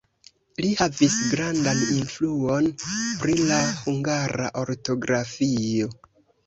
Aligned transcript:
Li 0.63 0.69
havis 0.79 1.17
grandan 1.33 1.83
influon 1.97 2.71
pri 2.87 3.37
la 3.53 3.61
hungara 3.85 4.53
ortografio. 4.67 5.97